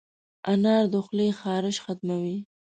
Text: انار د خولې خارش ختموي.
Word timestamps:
انار 0.51 0.83
د 0.93 0.95
خولې 1.05 1.29
خارش 1.39 1.77
ختموي. 1.83 2.37